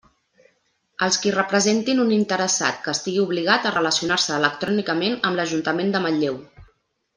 [1.07, 6.45] Els qui representin un interessat que estigui obligat a relacionar-se electrònicament amb l'Ajuntament de Manlleu.